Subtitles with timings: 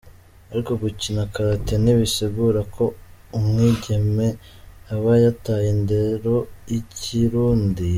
[0.51, 2.83] Ariko gukina karate ntibisigura ko
[3.37, 4.27] umwigeme
[4.93, 6.35] aba yataye indero
[6.69, 7.87] y'ikirundi.